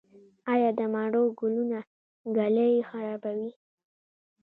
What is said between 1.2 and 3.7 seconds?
ګلونه ږلۍ خرابوي؟